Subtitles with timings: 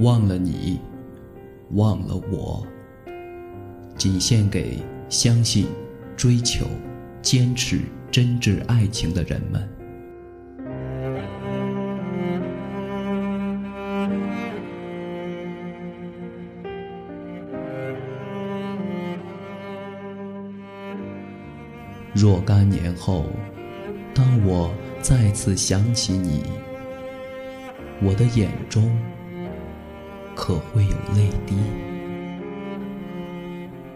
[0.00, 0.80] 忘了你
[1.72, 2.66] 忘了我
[3.98, 4.78] 仅献给
[5.10, 5.66] 相信
[6.16, 6.64] 追求。
[7.22, 9.68] 坚持真挚爱情的人们。
[22.12, 23.26] 若干年后，
[24.12, 26.42] 当我再次想起你，
[28.02, 28.98] 我的眼中
[30.34, 31.54] 可会有泪滴？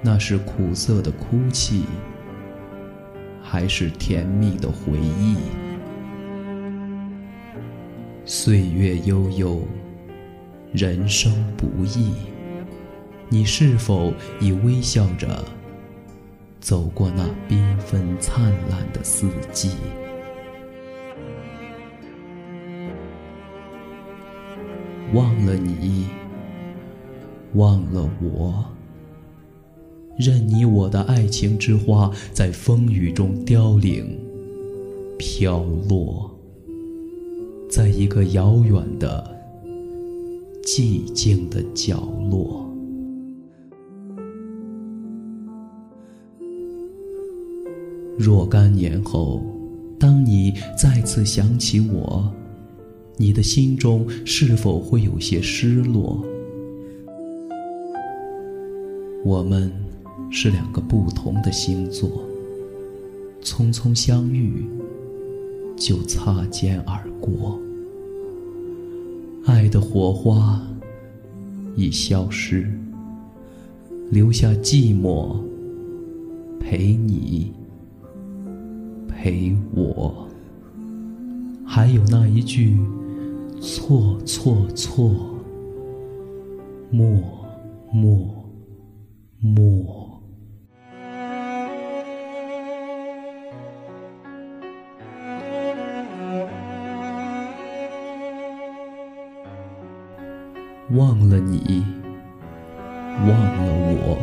[0.00, 1.84] 那是苦涩的哭泣，
[3.54, 5.36] 还是甜蜜的回忆？
[8.24, 9.62] 岁月悠悠，
[10.72, 12.14] 人生不易，
[13.28, 15.44] 你是否已微笑着？
[16.58, 19.70] 走过那缤纷灿烂的四季，
[25.12, 26.08] 忘了你，
[27.52, 28.64] 忘了我，
[30.16, 34.16] 任你我的爱情之花在风雨中凋零、
[35.18, 36.30] 飘落，
[37.68, 39.36] 在一个遥远的、
[40.62, 42.64] 寂静的角落。
[48.16, 49.42] 若干年后，
[49.98, 52.32] 当你再次想起我，
[53.16, 56.24] 你的心中是否会有些失落？
[59.24, 59.72] 我们
[60.30, 62.10] 是两个不同的星座，
[63.42, 64.64] 匆匆相遇，
[65.76, 67.58] 就擦肩而过，
[69.46, 70.60] 爱的火花
[71.76, 72.70] 已消失，
[74.10, 75.36] 留下寂寞
[76.58, 77.52] 陪你。
[79.08, 80.28] 陪我，
[81.64, 82.76] 还有那一句
[83.58, 85.10] 错错错，
[86.90, 87.22] 默
[87.90, 88.18] 默
[89.40, 90.03] 默，
[100.90, 101.82] 忘了你，
[103.20, 104.18] 忘了我。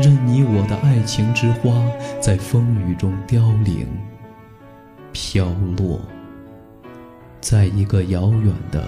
[0.00, 1.84] 任你我的爱情之花
[2.20, 3.86] 在风雨中凋零、
[5.12, 6.00] 飘落，
[7.40, 8.82] 在一个遥远的、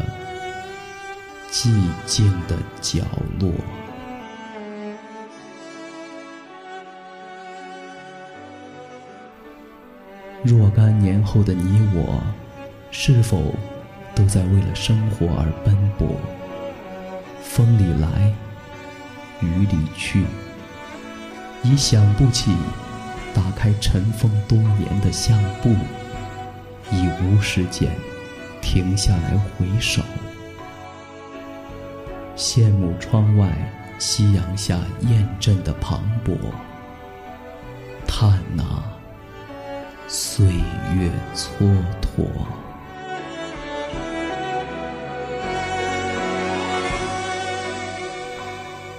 [1.51, 1.69] 寂
[2.07, 3.03] 静的角
[3.39, 3.53] 落。
[10.43, 12.23] 若干年后的你我，
[12.91, 13.55] 是否
[14.21, 16.07] 都在为了生活而奔波？
[17.43, 18.31] 风里来，
[19.41, 20.27] 雨里去。
[21.63, 22.55] 已想不起
[23.35, 25.75] 打开尘封多年的相簿，
[26.91, 27.91] 已无时间
[28.61, 30.03] 停下来回首，
[32.37, 33.49] 羡慕窗外
[33.99, 36.37] 夕阳下雁阵的磅礴，
[38.07, 38.65] 叹那
[40.09, 40.47] 岁
[40.95, 42.27] 月蹉跎，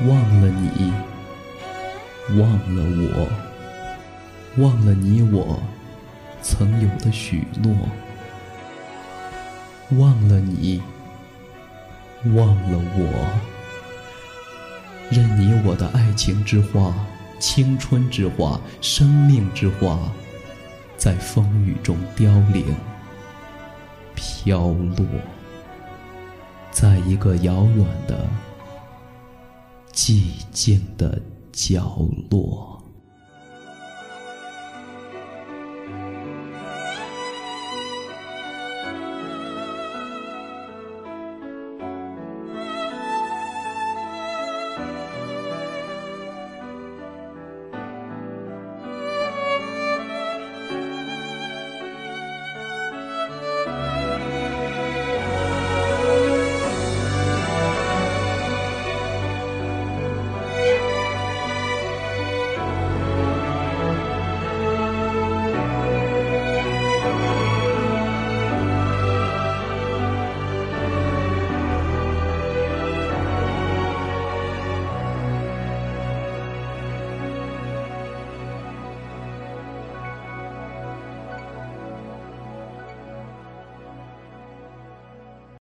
[0.07, 0.93] 忘了你。
[2.39, 2.83] 忘了
[4.55, 5.59] 我，忘了你我
[6.41, 7.75] 曾有的许诺，
[9.99, 10.81] 忘了你，
[12.35, 13.27] 忘了我，
[15.09, 16.93] 任你我的爱情之花、
[17.37, 19.99] 青春之花、生命之花，
[20.95, 22.73] 在风雨中凋零、
[24.15, 25.05] 飘落，
[26.71, 28.25] 在一个遥远的、
[30.03, 31.21] 寂静的。
[31.51, 32.80] 角落。